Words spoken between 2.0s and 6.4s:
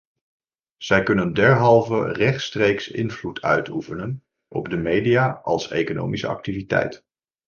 rechtstreeks invloed uitoefenen op de media als economische